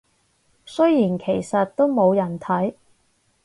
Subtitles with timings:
[0.65, 2.73] 雖然其實都冇人睇